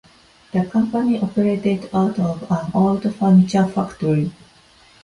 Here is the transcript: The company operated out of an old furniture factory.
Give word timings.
The 0.51 0.65
company 0.65 1.21
operated 1.21 1.87
out 1.93 2.17
of 2.17 2.49
an 2.49 2.71
old 2.73 3.03
furniture 3.17 3.67
factory. 3.67 4.31